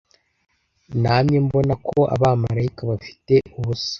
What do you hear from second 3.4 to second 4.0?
ubusa